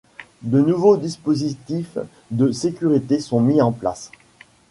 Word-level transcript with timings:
De 0.41 0.59
nouveaux 0.59 0.97
dispositifs 0.97 1.99
de 2.31 2.51
sécurité 2.51 3.19
sont 3.19 3.39
mis 3.39 3.61
en 3.61 3.71
place. 3.71 4.09